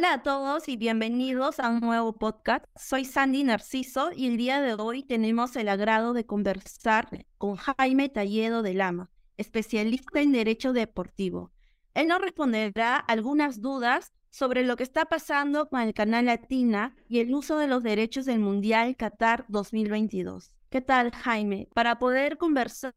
[0.00, 2.64] Hola a todos y bienvenidos a un nuevo podcast.
[2.74, 8.08] Soy Sandy Narciso y el día de hoy tenemos el agrado de conversar con Jaime
[8.08, 11.52] Talledo de Lama, especialista en Derecho Deportivo.
[11.92, 17.18] Él nos responderá algunas dudas sobre lo que está pasando con el canal Latina y
[17.18, 20.50] el uso de los derechos del Mundial Qatar 2022.
[20.70, 21.68] ¿Qué tal, Jaime?
[21.74, 22.94] Para poder conversar,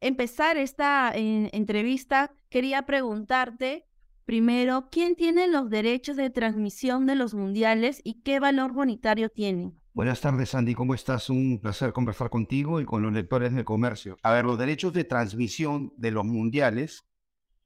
[0.00, 3.86] empezar esta eh, entrevista, quería preguntarte
[4.26, 9.80] Primero, ¿quién tiene los derechos de transmisión de los mundiales y qué valor monetario tienen?
[9.94, 10.74] Buenas tardes, Andy.
[10.74, 11.30] ¿Cómo estás?
[11.30, 14.16] Un placer conversar contigo y con los lectores del comercio.
[14.24, 17.06] A ver, los derechos de transmisión de los mundiales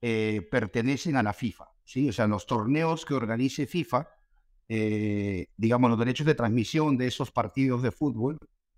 [0.03, 2.07] eh, pertenecen a la FIFA, ¿sí?
[2.09, 4.07] O sea, los torneos que organice FIFA,
[4.69, 8.37] eh, digamos, los derechos de transmisión de esos partidos de fútbol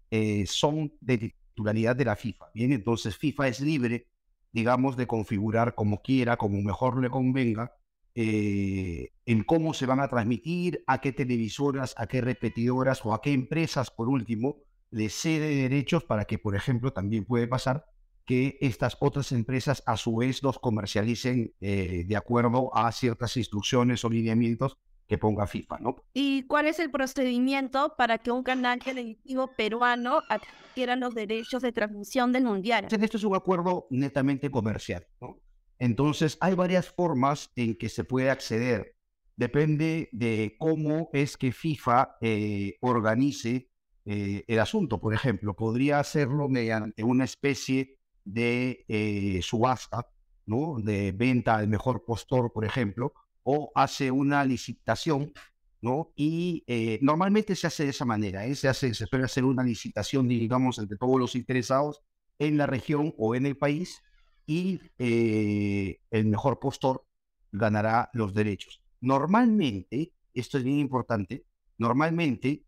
[0.09, 2.45] eh, son de titularidad de la FIFA.
[2.53, 4.07] Bien, entonces FIFA es libre
[4.53, 7.73] digamos, de configurar como quiera, como mejor le convenga,
[8.15, 13.21] eh, en cómo se van a transmitir, a qué televisoras, a qué repetidoras o a
[13.21, 14.57] qué empresas, por último,
[14.91, 17.85] le cede derechos para que, por ejemplo, también puede pasar
[18.25, 24.05] que estas otras empresas a su vez los comercialicen eh, de acuerdo a ciertas instrucciones
[24.05, 25.95] o lineamientos que ponga FIFA, ¿no?
[26.13, 31.71] ¿Y cuál es el procedimiento para que un canal televisivo peruano adquiera los derechos de
[31.71, 32.87] transmisión del Mundial?
[32.89, 35.39] Esto es un acuerdo netamente comercial, ¿no?
[35.79, 38.95] Entonces, hay varias formas en que se puede acceder.
[39.35, 43.69] Depende de cómo es que FIFA eh, organice
[44.05, 44.99] eh, el asunto.
[45.01, 50.07] Por ejemplo, podría hacerlo mediante una especie de eh, subasta,
[50.45, 50.77] ¿no?
[50.79, 53.13] De venta al mejor postor, por ejemplo,
[53.43, 55.33] o hace una licitación,
[55.81, 56.11] ¿no?
[56.15, 58.55] Y eh, normalmente se hace de esa manera, ¿eh?
[58.55, 62.01] se, hace, se suele hacer una licitación, digamos, entre todos los interesados
[62.39, 64.01] en la región o en el país
[64.45, 67.05] y eh, el mejor postor
[67.51, 68.81] ganará los derechos.
[69.01, 71.45] Normalmente, esto es bien importante,
[71.77, 72.63] normalmente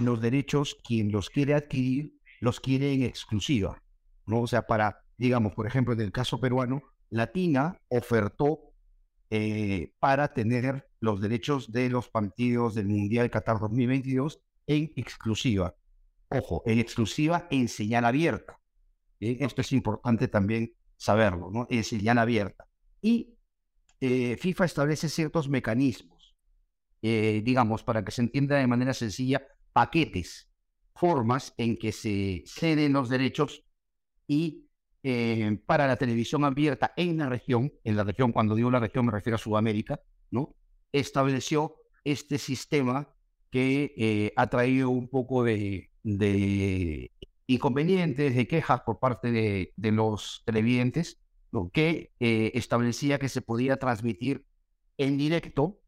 [0.00, 3.82] los derechos, quien los quiere adquirir, los quiere en exclusiva,
[4.26, 4.42] ¿no?
[4.42, 8.71] O sea, para, digamos, por ejemplo, en el caso peruano, Latina ofertó
[9.34, 15.74] eh, para tener los derechos de los partidos del Mundial Qatar 2022 en exclusiva.
[16.28, 18.60] Ojo, en exclusiva en señal abierta.
[19.18, 21.66] Esto es importante también saberlo, ¿no?
[21.70, 22.68] En señal abierta.
[23.00, 23.38] Y
[24.02, 26.36] eh, FIFA establece ciertos mecanismos,
[27.00, 30.50] eh, digamos, para que se entienda de manera sencilla, paquetes,
[30.94, 33.64] formas en que se ceden los derechos
[34.28, 34.68] y
[35.04, 39.06] eh, para la televisión abierta en la región, en la región, cuando digo la región
[39.06, 40.54] me refiero a Sudamérica, ¿no?
[40.92, 41.74] Estableció
[42.04, 43.08] este sistema
[43.50, 45.90] que eh, ha traído un poco de,
[47.46, 51.20] inconvenientes, de quejas por parte de, los televidentes,
[51.50, 54.46] lo que eh, establecía que se podía transmitir
[54.98, 55.80] en directo,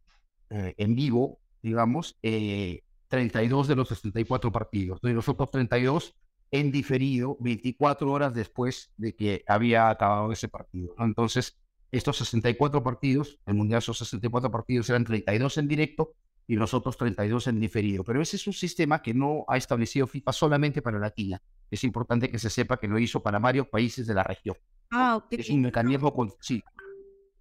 [0.50, 5.00] en vivo, digamos, 32 de los 64 partidos.
[5.00, 6.14] De los otros 32
[6.54, 10.94] en diferido 24 horas después de que había acabado ese partido.
[11.00, 11.59] Entonces,
[11.91, 16.14] estos 64 partidos, el Mundial son 64 partidos, eran 32 en directo
[16.47, 18.04] y los otros 32 en diferido.
[18.04, 21.43] Pero ese es un sistema que no ha establecido FIFA solamente para Latina.
[21.72, 24.56] Es importante que se sepa que lo hizo para varios países de la región.
[24.93, 25.32] Ah, ok.
[25.32, 26.34] Es un mecanismo con...
[26.41, 26.62] Sí.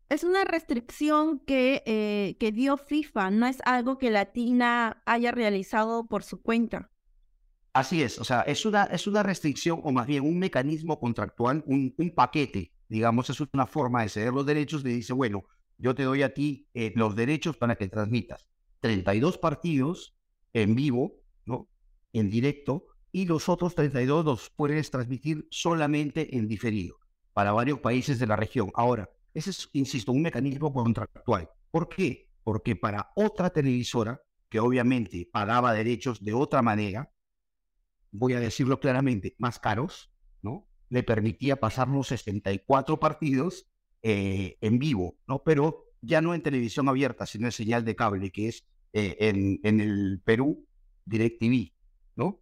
[0.10, 6.08] Es una restricción que, eh, que dio FIFA, no es algo que Latina haya realizado
[6.08, 6.90] por su cuenta.
[7.74, 11.64] Así es, o sea, es una, es una restricción o más bien un mecanismo contractual,
[11.66, 15.46] un, paquete, digamos, es una forma de ceder los derechos, le dice, bueno,
[15.80, 18.48] yo te doy a ti eh, los derechos para que transmitas
[18.82, 20.16] 32 partidos
[20.54, 21.68] en vivo, ¿no?
[22.12, 26.98] En directo, y los otros 32 los puedes transmitir solamente en diferido
[27.34, 28.72] para varios países de la región.
[28.76, 31.50] Ahora, ese es, insisto, un mecanismo contractual.
[31.72, 32.30] ¿Por qué?
[32.44, 37.12] Porque para otra televisora, que obviamente pagaba derechos de otra manera,
[38.14, 40.12] voy a decirlo claramente, más caros,
[40.42, 40.68] ¿no?
[40.90, 43.68] Le permitía pasar los 64 partidos
[44.04, 45.44] eh, en vivo, ¿no?
[45.44, 49.60] Pero ya no en televisión abierta, sino en señal de cable, que es eh, en,
[49.64, 50.68] en, el Perú,
[51.06, 51.74] DirecTV,
[52.16, 52.42] ¿no?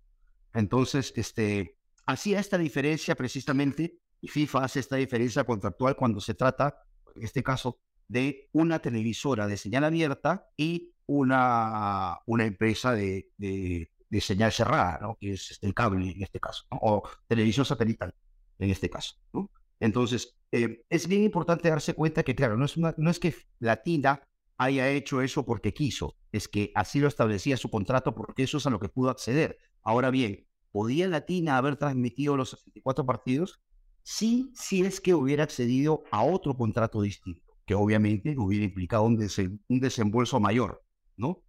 [0.53, 6.83] Entonces, este, hacía esta diferencia precisamente, y FIFA hace esta diferencia contractual cuando se trata,
[7.15, 7.79] en este caso,
[8.09, 15.17] de una televisora de señal abierta y una, una empresa de, de señal cerrada, ¿no?
[15.19, 18.13] que es el cable en este caso, o televisión satelital
[18.59, 19.15] en este caso.
[19.31, 19.49] ¿no?
[19.79, 24.21] Entonces, eh, es bien importante darse cuenta que, claro, no es, no que Latina
[24.57, 28.67] haya hecho eso porque quiso, es que así lo establecía su contrato porque eso es
[28.67, 29.57] a lo que pudo acceder.
[29.81, 33.61] Ahora bien, ¿podía Latina haber transmitido los 64 partidos?
[34.03, 39.79] Sí, sí es que hubiera accedido a otro contrato distinto que obviamente hubiera implicado un
[39.79, 40.83] desembolso mayor,
[41.15, 41.41] ¿no?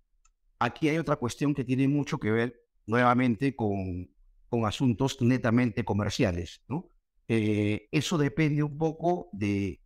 [0.62, 4.08] Aquí hay otra cuestión que tiene mucho que ver nuevamente con,
[4.64, 6.62] asuntos netamente comerciales.
[7.26, 9.80] Eh, eso depende un poco de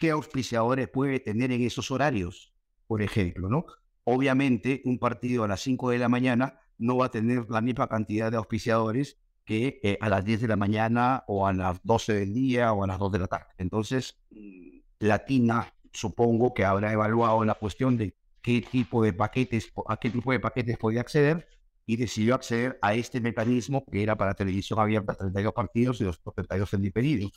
[0.00, 2.54] qué auspiciadores puede tener en esos horarios,
[2.86, 3.66] por ejemplo.
[4.04, 7.86] Obviamente, un partido a las 5 de la mañana no va a tener la misma
[7.86, 12.14] cantidad de auspiciadores que eh, a las 10 de la mañana o a las 12
[12.14, 13.52] del día o a las 2 de la tarde.
[13.58, 18.16] Entonces, mm, Latina supongo que habrá evaluado la cuestión de
[18.46, 21.48] qué tipo de paquetes, a qué tipo de paquetes podía acceder
[21.84, 26.20] y decidió acceder a este mecanismo que era para televisión abierta, 32 partidos y los
[26.22, 27.28] 32 en diferido.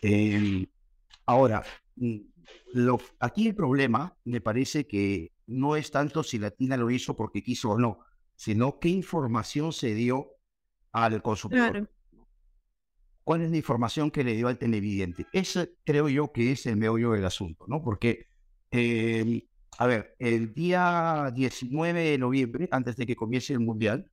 [0.00, 0.68] Eh,
[1.26, 1.64] ahora,
[1.96, 2.18] mm,
[2.74, 7.42] lo, aquí el problema me parece que no es tanto si Latina lo hizo porque
[7.42, 7.98] quiso o no,
[8.36, 10.36] sino qué información se dio
[10.92, 11.90] al consumidor.
[13.24, 15.26] ¿Cuál es la información que le dio al televidente?
[15.32, 17.82] Ese creo yo que es el meollo del asunto, ¿no?
[17.82, 18.28] Porque,
[18.70, 19.48] eh,
[19.78, 24.10] a ver, el día 19 de noviembre, antes de que comience el Mundial,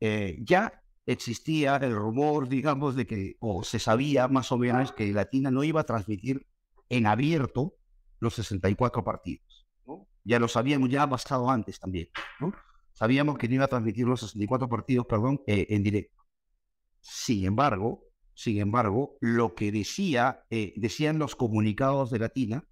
[0.00, 5.12] eh, ya existía el rumor, digamos, de que, o se sabía más o menos que
[5.12, 6.46] Latina no iba a transmitir
[6.88, 7.74] en abierto
[8.20, 9.66] los 64 partidos.
[9.86, 10.06] ¿no?
[10.24, 12.08] Ya lo sabíamos, ya ha pasado antes también.
[12.40, 12.52] ¿no?
[12.92, 16.24] Sabíamos que no iba a transmitir los 64 partidos, perdón, eh, en directo.
[17.00, 18.04] Sin embargo,
[18.34, 22.64] sin embargo, lo que decía, eh, decían los comunicados de Latina,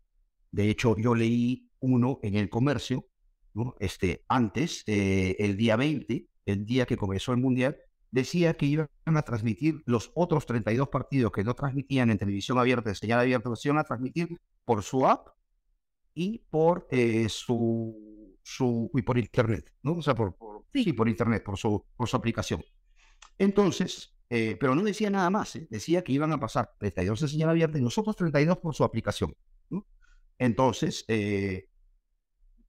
[0.52, 3.06] de hecho yo leí uno en el comercio,
[3.55, 3.75] ¿no?
[3.81, 7.76] este, antes, eh, el día 20, el día que comenzó el Mundial,
[8.11, 12.90] decía que iban a transmitir los otros 32 partidos que no transmitían en televisión abierta,
[12.90, 15.28] en señal abierta, los iban a transmitir por su app
[16.14, 19.93] y por eh, su, su y por internet, ¿no?
[19.93, 20.37] O sea, por,
[20.73, 20.93] sí.
[20.93, 22.64] por internet, por su, por su aplicación.
[23.38, 27.50] Entonces, eh, pero no decía nada más, decía que iban a pasar 32 en señal
[27.50, 29.37] abierta y nosotros 32 por su aplicación.
[29.69, 29.87] ¿no?
[30.38, 31.05] Entonces,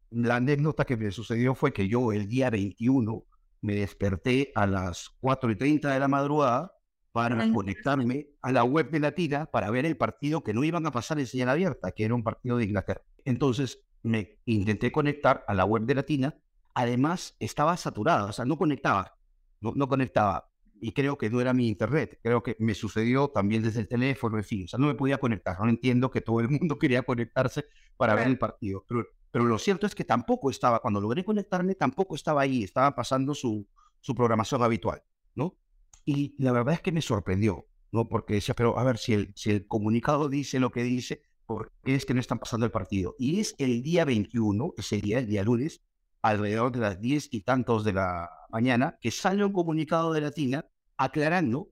[0.10, 3.26] la anécdota que me sucedió fue que yo el día 21
[3.62, 6.74] me desperté a las 4 y 30 de la madrugada
[7.12, 10.92] para conectarme a la web de Latina para ver el partido que no iban a
[10.92, 13.02] pasar en señal abierta, que era un partido de Inglaterra.
[13.26, 16.36] Entonces me intenté conectar a la web de Latina.
[16.76, 19.18] Además, estaba saturada, o sea, no conectaba,
[19.62, 20.48] no, no conectaba.
[20.82, 24.38] Y creo que no era mi internet, creo que me sucedió también desde el teléfono,
[24.38, 25.58] en fin, o sea, no me podía conectar.
[25.60, 27.66] No entiendo que todo el mundo quería conectarse
[27.98, 31.76] para ver el partido, pero pero lo cierto es que tampoco estaba, cuando logré conectarme,
[31.76, 33.68] tampoco estaba ahí, estaba pasando su,
[34.00, 35.04] su programación habitual,
[35.36, 35.58] ¿no?
[36.06, 38.08] Y la verdad es que me sorprendió, ¿no?
[38.08, 41.74] Porque decía, pero a ver, si el, si el comunicado dice lo que dice, ¿por
[41.84, 43.16] qué es que no están pasando el partido?
[43.20, 45.82] Y es el día 21, ese día, el día lunes,
[46.30, 50.66] alrededor de las 10 y tantos de la mañana, que sale un comunicado de Latina
[50.98, 51.70] aclarando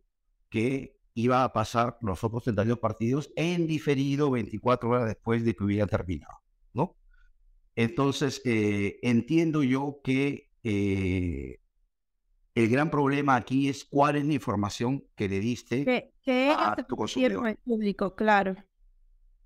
[0.50, 5.64] que iba a pasar los otros 32 partidos en diferido 24 horas después de que
[5.64, 6.34] hubiera terminado,
[6.74, 6.98] ¿no?
[7.76, 11.60] Entonces, eh, entiendo yo que eh,
[12.54, 17.58] el gran problema aquí es cuál es la información que le diste a tu consumidor.
[17.64, 18.56] público, claro.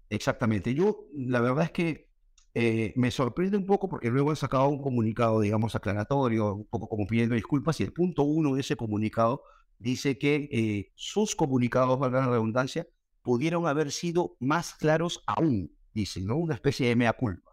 [0.10, 0.74] Exactamente.
[0.74, 2.09] Yo, la verdad es que
[2.54, 6.90] eh, me sorprende un poco porque luego he sacado un comunicado, digamos, aclaratorio, un poco
[6.90, 9.44] como pidiendo disculpas, y el punto uno de ese comunicado
[9.78, 12.88] dice que sus comunicados, valga la redundancia,
[13.22, 16.38] pudieron haber sido más claros aún, dice, ¿no?
[16.38, 17.50] Una especie de mea culpa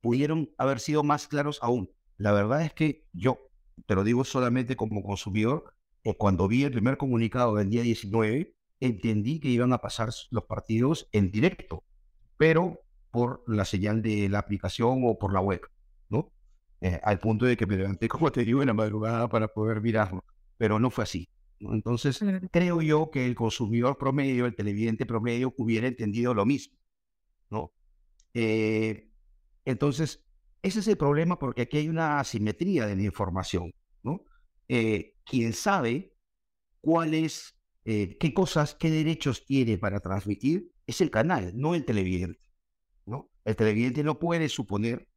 [0.00, 1.90] pudieron haber sido más claros aún.
[2.16, 3.38] La verdad es que yo,
[3.86, 8.54] te lo digo solamente como consumidor, o cuando vi el primer comunicado del día 19,
[8.80, 11.84] entendí que iban a pasar los partidos en directo,
[12.36, 15.60] pero por la señal de la aplicación o por la web,
[16.08, 16.32] ¿no?
[16.80, 19.80] Eh, al punto de que me levanté, como te digo, en la madrugada para poder
[19.80, 20.24] mirarlo,
[20.56, 21.28] pero no fue así.
[21.60, 26.78] Entonces, creo yo que el consumidor promedio, el televidente promedio, hubiera entendido lo mismo,
[27.50, 27.72] ¿no?
[28.32, 29.10] Eh,
[29.66, 30.24] entonces,
[30.62, 34.24] ese es el problema porque aquí hay una asimetría de la información, ¿no?
[34.68, 36.14] Eh, quien sabe
[36.80, 42.40] cuáles, eh, qué cosas, qué derechos tiene para transmitir es el canal, no el televidente,
[43.06, 43.30] ¿no?
[43.44, 45.08] El televidente no puede suponer,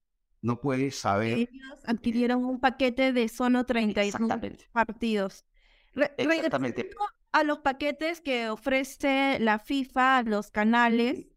[0.42, 1.38] no puede saber.
[1.40, 4.16] Ellos adquirieron un paquete de solo 32
[4.72, 5.46] partidos.
[5.96, 6.90] Exactamente.
[7.32, 11.28] A los paquetes que ofrece la FIFA, a los canales,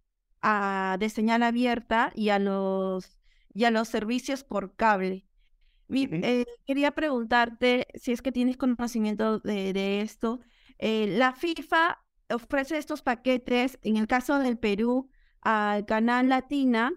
[0.99, 3.19] de señal abierta y a los,
[3.53, 5.27] y a los servicios por cable.
[5.89, 10.41] Eh, quería preguntarte si es que tienes conocimiento de, esto.
[10.79, 11.99] Eh, la FIFA
[12.31, 15.11] ofrece estos paquetes, en el caso del Perú,
[15.43, 16.93] al canal Latina,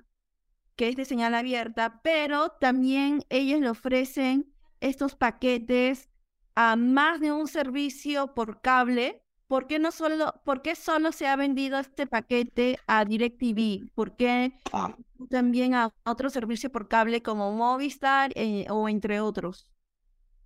[0.76, 6.10] que es de señal abierta, pero también ellos le ofrecen estos paquetes
[6.56, 11.28] a más de un servicio por cable ¿por qué no solo, por qué solo se
[11.28, 13.92] ha vendido este paquete a DirecTV?
[13.96, 14.96] ¿Por qué Ah,
[15.30, 19.68] también a otro servicio por cable como Movistar eh, o entre otros?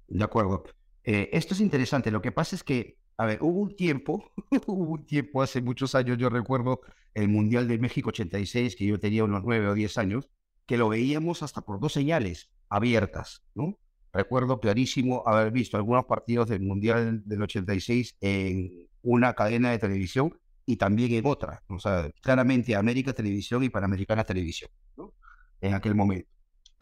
[0.07, 0.63] de acuerdo.
[1.03, 2.11] Eh, esto es interesante.
[2.11, 4.31] Lo que pasa es que, a ver, hubo un tiempo,
[4.67, 6.81] hubo un tiempo hace muchos años, yo recuerdo
[7.13, 10.29] el Mundial de México 86, que yo tenía unos 9 o 10 años,
[10.65, 13.77] que lo veíamos hasta por dos señales abiertas, ¿no?
[14.11, 20.39] Recuerdo clarísimo haber visto algunos partidos del Mundial del 86 en una cadena de televisión
[20.65, 25.13] y también en otra, o sea, claramente América Televisión y Panamericana Televisión, ¿no?
[25.61, 26.29] En aquel momento.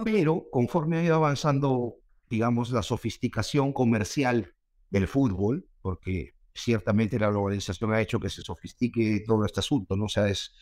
[0.04, 1.96] Pero conforme ha ido avanzando,
[2.30, 4.54] digamos, la sofisticación comercial
[4.92, 10.06] del fútbol, porque ciertamente la globalización ha hecho que se sofistique todo este asunto, ¿no?
[10.06, 10.54] O sea, es,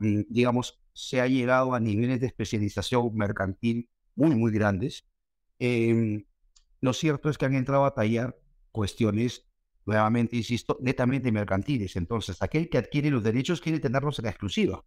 [0.00, 5.06] mm, digamos, se ha llegado a niveles de especialización mercantil muy, muy grandes.
[5.58, 6.24] Em,
[6.80, 8.38] lo cierto es que han entrado a tallar
[8.70, 9.48] cuestiones,
[9.84, 11.96] nuevamente, insisto, netamente mercantiles.
[11.96, 14.84] Entonces, aquel que adquiere los derechos quiere tenerlos en la exclusiva,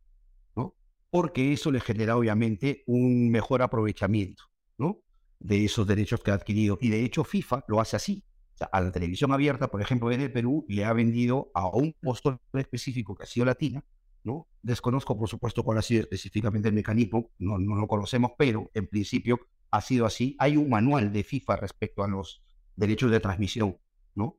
[0.55, 0.75] ¿no?
[1.09, 4.43] Porque eso le genera, obviamente, un mejor aprovechamiento,
[4.77, 5.03] ¿no?
[5.39, 6.77] De esos derechos que ha adquirido.
[6.81, 8.24] Y de hecho, FIFA lo hace así.
[8.60, 11.96] Sea, a la televisión abierta, por ejemplo, en el Perú, le ha vendido a un
[12.01, 13.86] postor específico que ha sido latina,
[14.25, 14.50] ¿no?
[14.62, 18.88] Desconozco, por supuesto, cuál ha sido específicamente el mecanismo, no, no lo conocemos, pero en
[18.88, 19.39] principio
[19.72, 20.36] ha sido así.
[20.39, 22.44] Hay un manual de FIFA respecto a los
[22.75, 23.78] derechos de transmisión,
[24.13, 24.38] ¿no?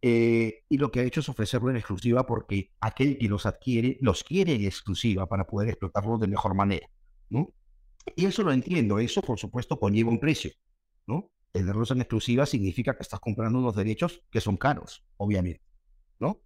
[0.00, 3.98] Eh, y lo que ha hecho es ofrecerlo en exclusiva porque aquel que los adquiere
[4.00, 6.88] los quiere en exclusiva para poder explotarlos de mejor manera,
[7.28, 7.52] ¿no?
[8.16, 10.52] Y eso lo entiendo, eso por supuesto conlleva un precio,
[11.06, 11.30] ¿no?
[11.52, 15.62] Tenerlos en exclusiva significa que estás comprando unos derechos que son caros, obviamente,
[16.20, 16.40] ¿no?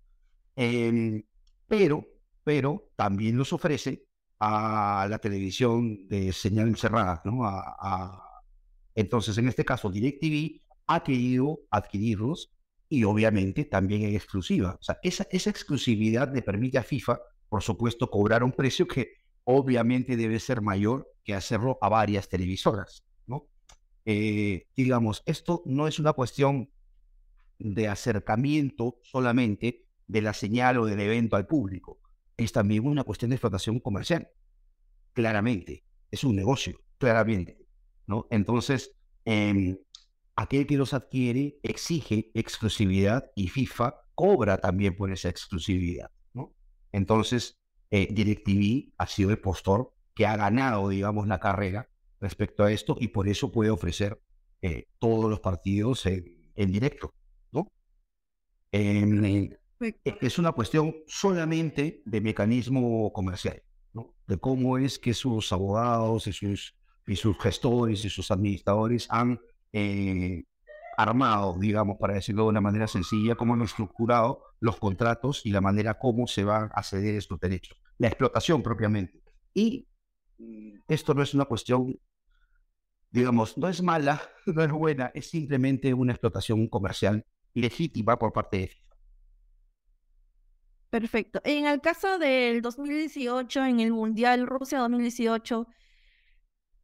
[0.56, 1.25] Em,
[1.68, 2.06] pero,
[2.44, 4.06] pero también los ofrece
[4.40, 7.44] a la televisión de señal cerrada, ¿no?
[7.47, 8.23] A-
[8.94, 12.52] Entonces, en este caso, DirecTV ha querido adquirirlos
[12.88, 14.76] y obviamente también en exclusiva.
[14.80, 17.18] O sea, esa, esa exclusividad le permite a FIFA,
[17.49, 23.04] por supuesto, cobrar un precio que obviamente debe ser mayor que hacerlo a varias televisoras,
[23.26, 23.49] ¿no?
[24.04, 26.71] Eh, digamos, esto no es una cuestión
[27.59, 32.00] de acercamiento solamente de la señal o del evento al público,
[32.37, 34.28] es también una cuestión de explotación comercial,
[35.12, 37.59] claramente, es un negocio, claramente,
[38.06, 38.26] ¿no?
[38.30, 39.78] Entonces, em,
[40.35, 46.54] aquel que los adquiere exige exclusividad y FIFA cobra también por esa exclusividad, ¿no?
[46.90, 47.59] Entonces,
[47.90, 51.88] eh, DirecTV ha sido el postor que ha ganado, digamos, la carrera
[52.23, 54.19] respecto a esto y por eso puede ofrecer
[54.62, 56.25] eh, todos los partidos en,
[56.55, 57.12] en directo,
[57.50, 57.69] ¿no?
[58.73, 59.50] Eh,
[60.21, 63.62] es una cuestión solamente de mecanismo comercial,
[63.93, 64.14] ¿no?
[64.26, 66.76] De cómo es que sus abogados y sus,
[67.07, 69.41] y sus gestores y sus administradores han
[69.73, 70.45] eh,
[70.97, 75.61] armado, digamos, para decirlo de una manera sencilla, cómo han estructurado los contratos y la
[75.61, 77.76] manera como se van a ceder estos derechos.
[77.99, 79.21] La explotación propiamente.
[79.55, 79.88] Y
[80.38, 81.99] mm, esto no es una cuestión,
[83.12, 88.59] digamos, no es mala, no es buena, es simplemente una explotación comercial legítima por parte
[88.59, 88.83] de FIFA.
[90.90, 91.40] Perfecto.
[91.45, 95.66] En el caso del 2018, en el Mundial Rusia 2018,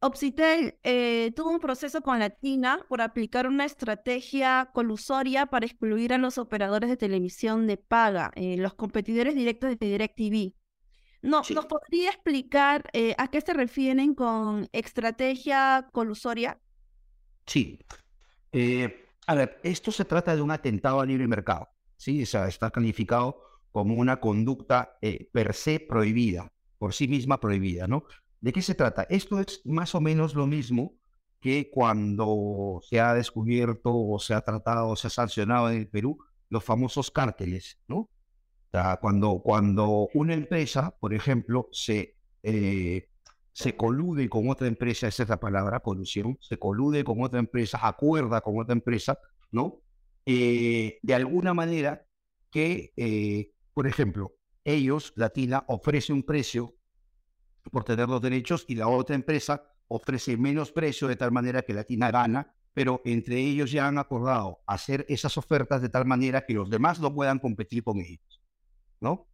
[0.01, 6.19] Obsitel eh, tuvo un proceso con Latina por aplicar una estrategia colusoria para excluir a
[6.19, 10.55] los operadores de televisión de paga, eh, los competidores directos de DirecTV.
[11.23, 11.55] No, Sí.
[11.55, 16.61] ¿nos podría explicar eh, a qué se refieren con estrategia colusoria?
[17.47, 17.79] Sí.
[18.53, 22.23] Eh, a ver, esto se trata de un atentado a libre mercado, ¿sí?
[22.23, 27.87] O sea, está calificado como una conducta eh, per se prohibida, por sí misma prohibida,
[27.87, 28.05] ¿no?
[28.41, 29.03] ¿De qué se trata?
[29.11, 30.95] Esto es más o menos lo mismo
[31.41, 35.89] que cuando se ha descubierto o se ha tratado o se ha sancionado en el
[35.89, 38.09] Perú los famosos cárteles, ¿no?
[39.01, 43.09] Cuando, cuando una empresa, por ejemplo, se, eh,
[43.53, 47.81] se colude con otra empresa, esa es la palabra, colusión, se colude con otra empresa,
[47.83, 49.19] acuerda con otra empresa,
[49.51, 49.81] ¿no?
[50.27, 52.07] Eh, de alguna manera
[52.51, 54.35] que, eh, por ejemplo,
[54.65, 56.75] ellos, Latina, ofrece un precio
[57.73, 61.73] por tener los derechos y la otra empresa ofrece menos precio de tal manera que
[61.73, 66.55] Latina gana, pero entre ellos ya han acordado hacer esas ofertas de tal manera que
[66.55, 68.43] los demás no puedan competir con ellos,
[69.01, 69.29] ¿no?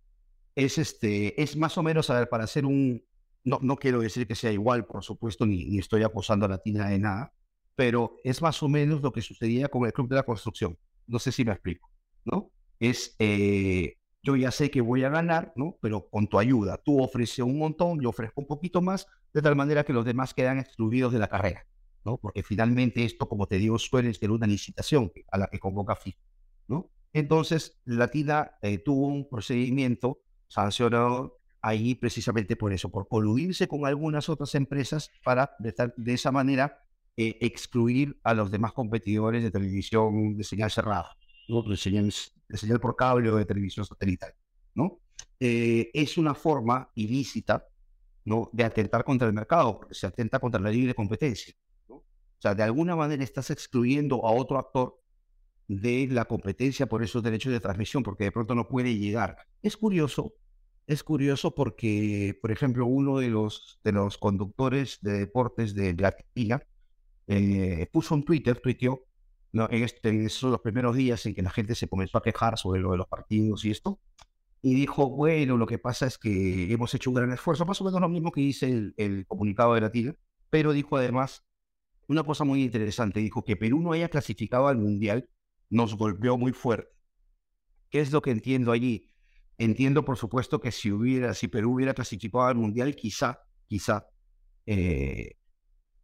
[0.54, 3.04] Es, este, es más o menos, a para hacer un,
[3.44, 6.88] no, no quiero decir que sea igual, por supuesto, ni, ni estoy acusando a Latina
[6.88, 7.34] de nada,
[7.76, 10.78] pero es más o menos lo que sucedía con el Club de la Construcción.
[11.06, 11.90] No sé si me explico,
[12.24, 12.50] ¿no?
[12.78, 15.76] Es, eh, yo ya sé que voy a ganar, ¿no?
[15.80, 19.56] Pero con tu ayuda, tú ofreces un montón, yo ofrezco un poquito más, de tal
[19.56, 21.66] manera que los demás quedan excluidos de la carrera,
[22.04, 22.16] ¿no?
[22.16, 26.22] Porque finalmente esto, como te digo, suele ser una licitación a la que convoca FIFA,
[26.68, 26.90] ¿no?
[27.14, 34.28] Entonces, Latina eh, tuvo un procedimiento sancionado ahí precisamente por eso, por coludirse con algunas
[34.28, 36.82] otras empresas para de, esa manera
[37.16, 41.16] eh, excluir a los demás competidores de televisión de señal cerrada,
[41.48, 41.62] ¿no?
[41.62, 42.12] de, señal,
[42.48, 44.34] de por cable o de televisión satelital.
[44.74, 44.98] ¿no?
[45.38, 47.64] Eh, es una forma ilícita
[48.52, 51.54] de atentar contra el mercado, se atenta contra la libre competencia.
[51.88, 52.02] O
[52.38, 55.03] sea, de alguna manera estás excluyendo a otro actor
[55.68, 59.36] de la competencia por esos derechos de transmisión, porque de pronto no puede llegar.
[59.62, 60.34] Es curioso
[60.86, 66.62] es curioso porque, por ejemplo, uno de los, de los conductores de deportes de Latina
[67.26, 69.06] eh, puso un Twitter, tuiteó,
[69.52, 69.68] ¿no?
[69.70, 72.58] en, este, en esos los primeros días en que la gente se comenzó a quejar
[72.58, 73.98] sobre lo de los partidos y esto,
[74.60, 77.84] y dijo, bueno, lo que pasa es que hemos hecho un gran esfuerzo, más o
[77.84, 80.14] menos lo mismo que dice el, el comunicado de Latina,
[80.50, 81.44] pero dijo además
[82.08, 85.30] una cosa muy interesante, dijo que Perú no haya clasificado al Mundial
[85.70, 86.92] nos golpeó muy fuerte.
[87.90, 89.10] ¿Qué es lo que entiendo allí?
[89.58, 94.08] Entiendo, por supuesto, que si hubiera, si Perú hubiera clasificado al Mundial, quizá, quizá,
[94.66, 95.36] eh,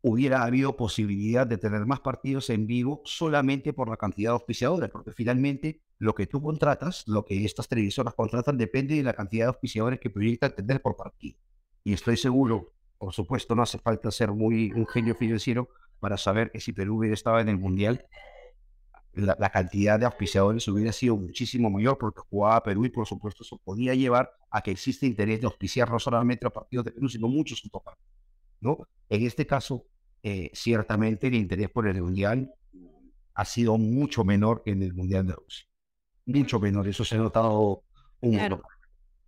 [0.03, 4.91] hubiera habido posibilidad de tener más partidos en vivo solamente por la cantidad de auspiciadores,
[4.91, 9.45] porque finalmente lo que tú contratas, lo que estas televisoras contratan, depende de la cantidad
[9.45, 11.39] de auspiciadores que proyectan tener por partido.
[11.85, 16.51] Y estoy seguro, por supuesto, no hace falta ser muy un genio financiero para saber
[16.51, 18.07] que si Perú hubiera estado en el Mundial,
[19.13, 23.61] la, cantidad de auspiciadores hubiera sido muchísimo mayor porque jugaba Perú y por supuesto eso
[23.65, 27.29] podía llevar a que existe interés de auspiciar no solamente los partidos de Perú, sino
[27.29, 28.11] muchos otros partidos.
[28.61, 28.79] ¿no?
[29.09, 29.87] En este caso,
[30.23, 32.53] eh, ciertamente el interés por el Mundial
[33.35, 35.67] ha sido mucho menor que en el Mundial de Rusia.
[36.27, 37.83] Mucho menor, eso se ha notado
[38.21, 38.63] un claro.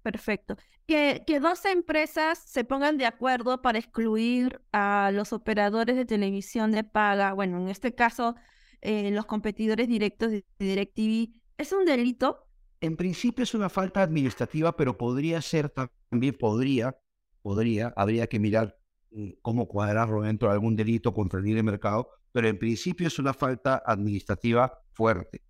[0.03, 0.57] Perfecto.
[0.87, 6.73] Que, que dos empresas se pongan de acuerdo para excluir a los operadores de televisión
[6.73, 8.35] de paga, bueno, en este caso
[8.83, 12.49] eh, los competidores directos de DirecTV, ¿es un delito?
[12.81, 16.99] En principio es una falta administrativa, pero podría ser también, podría,
[17.43, 18.77] podría, habría que mirar
[19.13, 23.21] mm, cómo cuadrarlo dentro de algún delito contra el libre mercado, pero en principio es
[23.21, 25.43] una falta administrativa fuerte.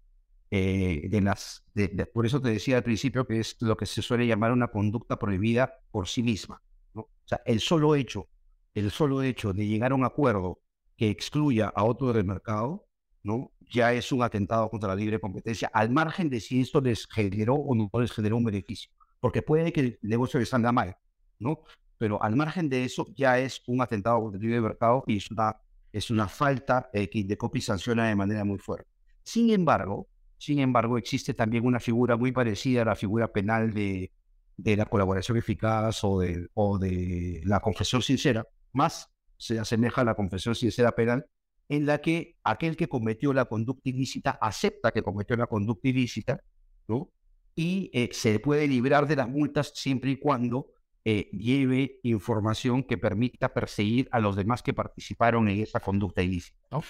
[0.50, 1.64] Eh, de las,
[2.12, 5.18] por eso te decía al principio que es lo que se suele llamar una conducta
[5.18, 6.60] prohibida por sí misma.
[6.92, 7.00] ¿no?
[7.00, 8.28] O sea, el solo hecho,
[8.74, 10.60] el solo hecho de llegar a un acuerdo
[10.98, 12.86] que excluya a otro del mercado
[13.22, 13.52] ¿no?
[13.72, 17.54] ya es un atentado contra la libre competencia, al margen de si esto les generó
[17.54, 20.96] o no les generó un beneficio, porque puede que el negocio les anda mal,
[21.38, 21.60] ¿no?
[21.98, 25.30] Pero al margen de eso ya es un atentado contra el libre mercado y es
[25.30, 25.56] una,
[25.92, 28.90] es una falta eh, que Indecopi sanciona de manera muy fuerte.
[29.22, 34.10] Sin embargo, sin embargo, existe también una figura muy parecida a la figura penal de,
[34.56, 40.04] de la colaboración eficaz o de, o de la confesión sincera, más se asemeja a
[40.04, 41.26] la confesión sincera penal,
[41.68, 46.42] en la que aquel que cometió la conducta ilícita acepta que cometió la conducta ilícita,
[46.88, 47.10] ¿no?
[47.54, 50.68] Y eh, se puede librar de las multas siempre y cuando
[51.04, 56.58] eh, lleve información que permita perseguir a los demás que participaron en esa conducta ilícita,
[56.70, 56.82] ¿no?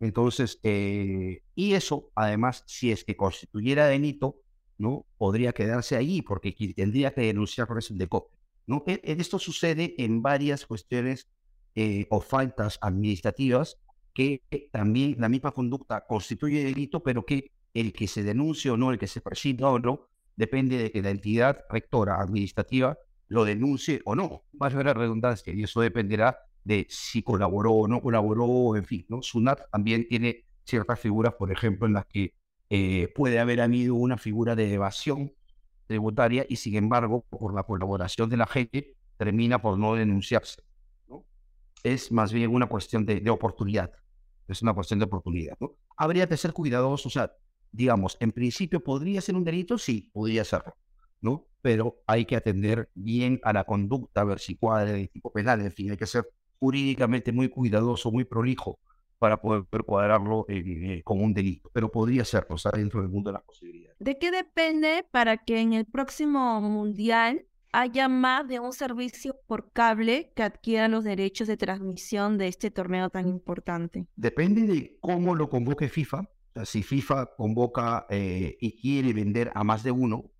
[0.00, 4.36] Entonces, eh, y eso, además, si es que constituyera delito,
[4.76, 5.06] ¿no?
[5.16, 8.08] Podría quedarse allí, porque quien tendría que denunciar por eso de
[8.66, 8.84] ¿no?
[8.86, 11.28] E, esto sucede en varias cuestiones
[12.10, 13.78] o faltas administrativas
[14.18, 18.90] que también la misma conducta constituye delito, pero que el que se denuncie o no,
[18.90, 24.02] el que se persiga o no, depende de que la entidad rectora administrativa lo denuncie
[24.04, 24.42] o no.
[24.54, 29.06] Más a la redundancia, y eso dependerá de si colaboró o no colaboró, en fin,
[29.08, 29.22] ¿no?
[29.22, 32.34] SUNAT también tiene ciertas figuras, por ejemplo, en las que
[32.70, 35.32] eh, puede haber habido una figura de evasión
[35.86, 40.62] tributaria y, sin embargo, por la colaboración de la gente, termina por no denunciarse.
[41.06, 41.24] ¿no?
[41.84, 43.92] Es más bien una cuestión de, de oportunidad
[44.48, 45.56] es una cuestión de oportunidad.
[45.60, 45.74] ¿no?
[45.96, 47.32] Habría que ser cuidadosos, o sea,
[47.70, 50.74] digamos, en principio podría ser un delito, sí, podría serlo,
[51.20, 51.46] ¿no?
[51.60, 55.60] Pero hay que atender bien a la conducta, a ver si cuadra de tipo penal,
[55.60, 58.78] en fin, hay que ser jurídicamente muy cuidadoso, muy prolijo
[59.18, 63.10] para poder cuadrarlo eh, eh, como un delito, pero podría serlo, o sea, dentro del
[63.10, 63.96] mundo de las posibilidades.
[63.98, 69.72] ¿De qué depende para que en el próximo mundial haya más de un servicio por
[69.72, 74.06] cable que adquiera los derechos de transmisión de este torneo tan importante?
[74.16, 76.28] Depende de cómo lo convoque FIFA.
[76.64, 80.30] si FIFA convoca eh, y quiere vender a más de uno,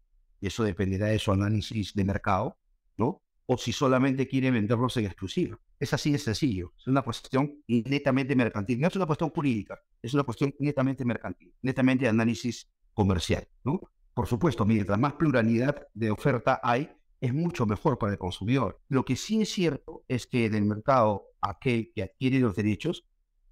[0.40, 2.58] eso dependerá de su análisis de mercado,
[2.96, 3.22] ¿no?
[3.46, 5.58] O si solamente quiere venderlos en exclusiva.
[5.80, 6.72] Es así de sencillo.
[6.76, 8.80] Es una cuestión netamente mercantil.
[8.80, 13.80] No es una cuestión jurídica, es una cuestión netamente mercantil, netamente de análisis comercial, ¿no?
[14.12, 18.80] Por supuesto, mientras más pluralidad de oferta hay, es mucho mejor para el consumidor.
[18.88, 23.04] Lo que sí es cierto es que en el mercado aquel que adquiere los derechos,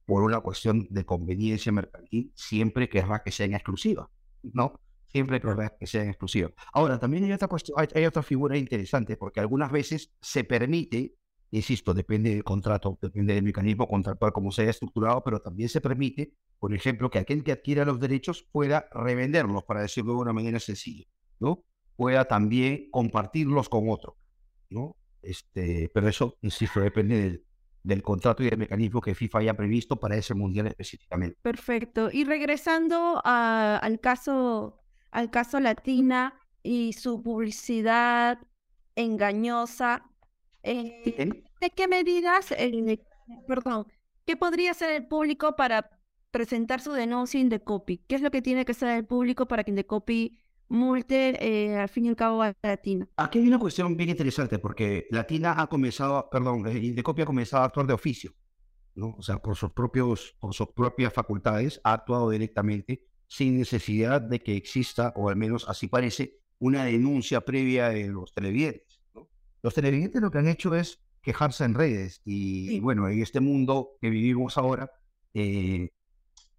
[0.05, 4.09] por una cuestión de conveniencia mercantil, siempre querrá que sean exclusivas,
[4.43, 4.81] ¿no?
[5.09, 6.53] Siempre que sean exclusivas.
[6.73, 11.17] Ahora, también hay otra cuestión, hay, otra figura interesante, porque algunas veces se permite,
[11.51, 15.81] insisto, depende del contrato, depende del mecanismo contractual como se haya estructurado, pero también se
[15.81, 20.33] permite, por ejemplo, que aquel que adquiera los derechos pueda revenderlos, para decirlo de una
[20.33, 21.05] manera sencilla,
[21.41, 21.65] ¿no?
[21.97, 24.17] Pueda también compartirlos con otro,
[24.71, 24.97] ¿no?
[25.23, 27.45] Este, pero eso, insisto, depende del,
[27.83, 31.39] del contrato y del mecanismo que FIFA haya previsto para ese mundial específicamente.
[31.43, 32.11] Perfecto.
[32.13, 34.83] Y regresando al caso
[35.17, 38.39] al caso Latina y su publicidad
[38.97, 40.11] engañosa,
[40.63, 41.03] eh,
[41.61, 43.01] ¿de qué medidas, eh,
[43.49, 43.87] perdón,
[44.27, 45.89] qué podría hacer el público para
[46.31, 48.05] presentar su denuncia en Indecopy?
[48.07, 51.89] ¿Qué es lo que tiene que hacer el público para que Indecopy multe eh, al
[51.89, 53.09] fin y al cabo a Latina.
[53.17, 57.63] Aquí hay una cuestión bien interesante porque Latina ha comenzado, perdón, eh, Indecopia ha comenzado
[57.63, 58.33] a actuar de oficio,
[58.95, 59.15] ¿no?
[59.19, 64.41] O sea, por sus propios, por sus propias facultades ha actuado directamente sin necesidad de
[64.41, 69.01] que exista, o al menos así parece, una denuncia previa de los televidentes.
[69.63, 73.97] Los televidentes lo que han hecho es quejarse en redes y, bueno, en este mundo
[74.01, 74.91] que vivimos ahora,
[75.35, 75.91] eh,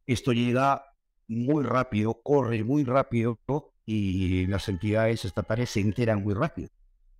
[0.05, 0.83] esto llega
[1.27, 3.73] muy rápido, corre muy rápido, ¿no?
[3.87, 6.69] Y las entidades estatales se enteran muy rápido.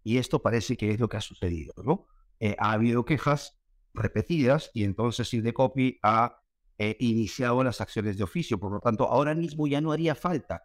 [0.03, 2.05] Y esto parece que es lo que ha sucedido, ¿no?
[2.39, 3.57] Eh, ha habido quejas
[3.93, 6.41] repetidas y entonces Indecopy ha
[6.77, 8.59] eh, iniciado las acciones de oficio.
[8.59, 10.63] Por lo tanto, ahora mismo ya no haría falta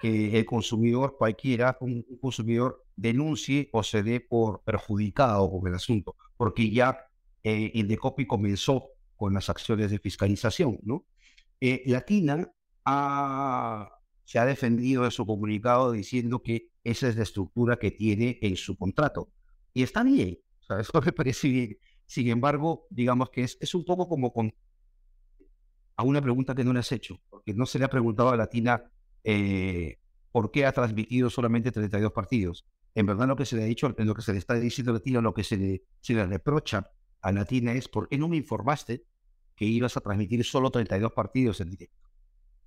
[0.00, 6.16] que el consumidor, cualquiera, un, consumidor, denuncie o se dé por perjudicado con el asunto,
[6.36, 6.98] porque ya
[7.44, 11.04] eh, Indecopy comenzó con las acciones de fiscalización, ¿no?
[11.60, 12.50] Eh, Latina
[12.84, 18.38] ha se ha defendido de su comunicado diciendo que esa es la estructura que tiene
[18.42, 19.30] en su contrato.
[19.72, 20.38] Y está bien,
[20.80, 21.76] eso me parece bien.
[22.06, 24.52] Sin embargo, digamos que es, es un poco como con
[25.96, 28.36] a una pregunta que no le has hecho, porque no se le ha preguntado a
[28.36, 28.82] Latina
[29.24, 29.98] eh,
[30.30, 32.66] por qué ha transmitido solamente 32 partidos.
[32.94, 34.94] En verdad lo que se le ha dicho, lo que se le está diciendo a
[34.94, 38.36] Latina, lo que se le, se le reprocha a Latina es por qué no me
[38.36, 39.04] informaste
[39.54, 42.11] que ibas a transmitir solo 32 partidos en directo.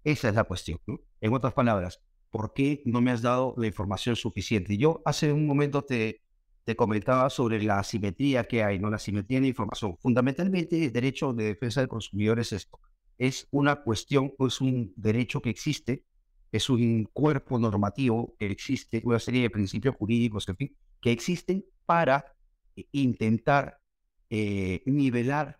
[0.06, 0.80] Esa es la cuestión.
[1.20, 4.78] En otras palabras, ¿por qué no me has dado la información suficiente?
[4.78, 6.22] Yo hace un momento te,
[6.64, 8.92] te comentaba sobre la asimetría que hay, ¿no?
[8.92, 9.98] La asimetría la información.
[9.98, 12.80] Fundamentalmente, el derecho de defensa del consumidor es esto.
[13.18, 16.06] Es una cuestión, es un derecho que existe,
[16.52, 21.66] es un cuerpo normativo que existe, una serie de principios jurídicos, en fin, que existen
[21.88, 22.36] para
[22.92, 23.80] intentar
[24.30, 25.60] eh, nivelar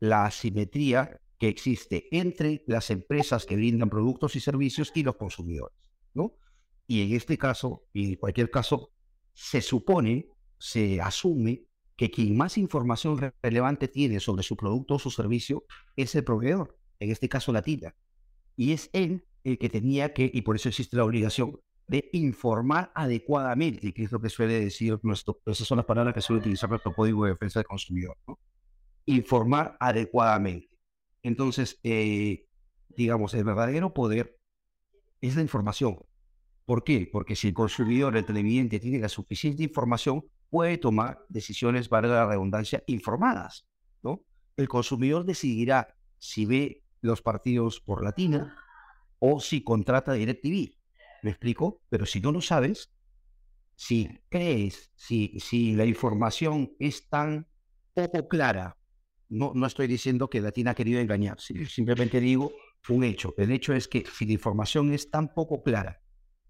[0.00, 5.76] la asimetría que existe entre las empresas que brindan productos y servicios y los consumidores,
[6.14, 6.36] ¿no?
[6.86, 8.92] Y en este caso, y en cualquier caso,
[9.32, 11.64] se supone, se asume
[11.96, 15.64] que quien más información relevante tiene sobre su producto o su servicio
[15.96, 17.96] es el proveedor, en este caso la tienda.
[18.54, 22.92] Y es él el que tenía que, y por eso existe la obligación, de informar
[22.94, 26.70] adecuadamente, que es lo que suele decir nuestro, esas son las palabras que suele utilizar
[26.70, 28.16] nuestro Código de Defensa del Consumidor.
[29.06, 30.71] Informar adecuadamente.
[31.22, 32.46] Entonces, eh,
[32.88, 34.38] digamos, el verdadero poder
[35.20, 35.98] es la información.
[36.64, 37.08] ¿Por qué?
[37.10, 42.26] Porque si el consumidor, el televidente, tiene la suficiente información, puede tomar decisiones, para la
[42.26, 43.66] redundancia, informadas.
[44.02, 44.24] ¿no?
[44.56, 48.56] El consumidor decidirá si ve los partidos por Latina
[49.18, 50.76] o si contrata DirecTV.
[51.22, 51.80] ¿Me explico?
[51.88, 52.92] Pero si no lo sabes,
[53.74, 57.48] si crees, si, si la información es tan
[57.94, 58.76] poco clara
[59.32, 62.52] no, no estoy diciendo que Latina ha querido engañar, simplemente digo
[62.88, 63.34] un hecho.
[63.38, 66.00] El hecho es que si la información es tan poco clara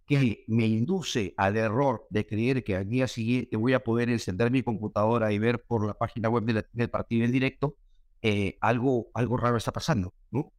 [0.05, 4.51] que me induce al error de creer que al día siguiente voy a poder encender
[4.51, 7.77] mi computadora y ver por la página web del partido en directo,
[8.21, 10.53] eh, algo, algo raro está pasando, ¿no?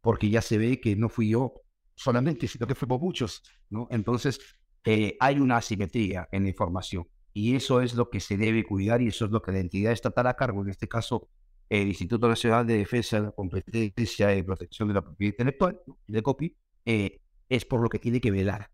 [0.00, 1.54] Porque ya se ve que no fui yo
[1.94, 3.86] solamente, sino que fuimos muchos, ¿no?
[3.90, 4.40] Entonces,
[4.84, 7.06] eh, hay una asimetría en la información.
[7.32, 9.92] Y eso es lo que se debe cuidar y eso es lo que la entidad
[9.92, 11.28] estatal a cargo, en este caso
[11.68, 16.22] el Instituto Nacional de Defensa de la Competencia y Protección de la Propiedad Intelectual, de
[16.22, 18.70] COPI, eh, es por lo que tiene que velar.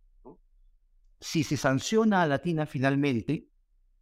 [1.20, 3.48] Si se sanciona a Latina finalmente,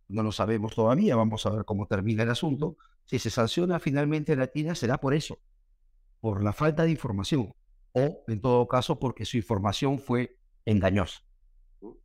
[0.08, 4.32] no lo sabemos todavía, vamos a ver cómo termina el asunto, si se sanciona finalmente
[4.32, 5.38] a Latina será por eso,
[6.20, 7.54] por la falta de información
[7.92, 11.20] o, en todo caso, porque su información fue engañosa.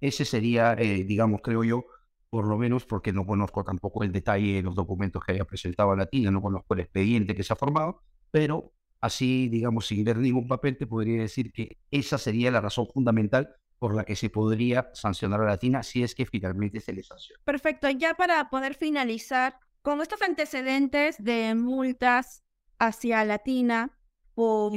[0.01, 1.85] Ese sería, eh, digamos, creo yo,
[2.29, 5.95] por lo menos porque no conozco tampoco el detalle de los documentos que haya presentado
[5.95, 10.47] Latina, no conozco el expediente que se ha formado, pero así, digamos, sin ver ningún
[10.47, 14.89] papel, te podría decir que esa sería la razón fundamental por la que se podría
[14.93, 17.41] sancionar a Latina si es que finalmente se le sanciona.
[17.45, 22.43] Perfecto, ya para poder finalizar, con estos antecedentes de multas
[22.79, 23.97] hacia Latina
[24.33, 24.73] por,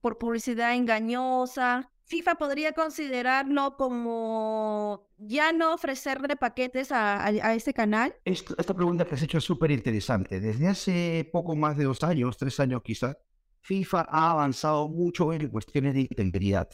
[0.00, 8.14] por publicidad engañosa, FIFA podría considerarlo como ya no ofrecerle paquetes a, ese canal?
[8.24, 10.40] Esta, pregunta que has hecho es súper interesante.
[10.40, 13.16] Desde hace poco más de dos años, tres años quizás,
[13.60, 16.68] FIFA ha avanzado mucho en cuestiones de integridad.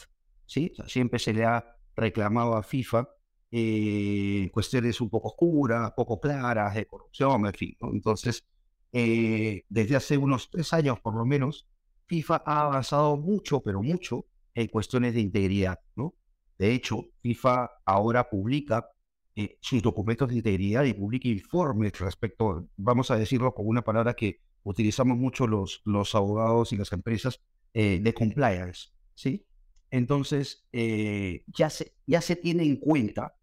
[0.45, 0.73] ¿sí?
[0.87, 1.63] siempre se le ha
[1.95, 3.07] reclamado a FIFA
[3.51, 7.77] eh, cuestiones un poco oscuras, poco claras, de corrupción, en fin.
[7.81, 8.45] Entonces,
[8.91, 11.67] eh, desde hace unos tres años por lo menos,
[12.05, 14.25] FIFA ha avanzado mucho, pero mucho,
[14.61, 16.15] en cuestiones de integridad, ¿no?
[16.57, 18.89] De hecho, FIFA ahora publica
[19.35, 24.13] eh, sus documentos de integridad y publica informes respecto, vamos a decirlo con una palabra
[24.13, 27.39] que utilizamos mucho los, los abogados y las empresas,
[27.73, 29.45] eh, de compliance, ¿sí?
[29.91, 33.35] Entonces, eh, ya, se, ya se tiene en cuenta,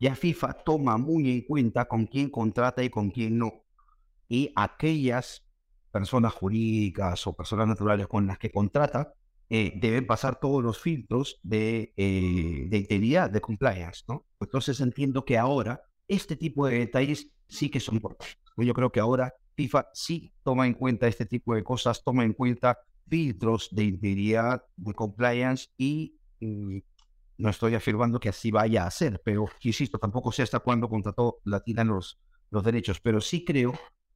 [0.00, 3.64] ya FIFA toma muy en cuenta con quién contrata y con quién no.
[4.28, 5.46] Y aquellas
[5.92, 9.14] personas jurídicas o personas naturales con las que contrata,
[9.50, 14.26] eh, deben pasar todos los filtros de, eh, de integridad, de compliance, ¿no?
[14.40, 18.38] Entonces entiendo que ahora este tipo de detalles sí que son importantes.
[18.56, 22.32] Yo creo que ahora FIFA sí toma en cuenta este tipo de cosas, toma en
[22.32, 22.78] cuenta
[23.08, 26.78] filtros de integridad, de compliance y mm,
[27.38, 31.38] no estoy afirmando que así vaya a ser, pero insisto, tampoco sé hasta cuándo contrató
[31.44, 32.18] Latina los,
[32.50, 33.74] los derechos, pero sí creo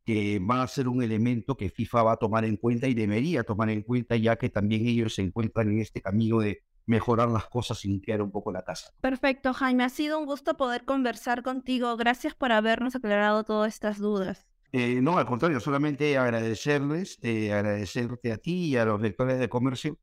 [0.09, 3.45] que va a ser un elemento que FIFA va a tomar en cuenta y debería
[3.45, 7.45] tomar en cuenta, ya que también ellos se encuentran en este camino de mejorar las
[7.45, 8.91] cosas y limpiar un poco la casa.
[9.03, 9.85] Perfecto, Jaime.
[9.85, 11.95] Ha sido un gusto poder conversar contigo.
[11.99, 14.47] Gracias por habernos aclarado todas estas dudas.
[14.73, 19.51] Eh, no, al contrario, solamente agradecerles, eh, agradecerte a ti y a los lectores de
[19.51, 19.99] comercio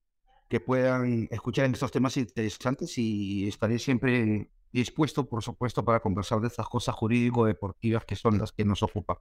[0.47, 6.47] que puedan escuchar estos temas interesantes y estaré siempre dispuesto, por supuesto, para conversar de
[6.49, 9.17] estas cosas jurídico-deportivas que son las que nos ocupan.